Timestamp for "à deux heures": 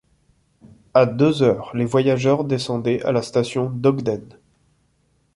0.95-1.75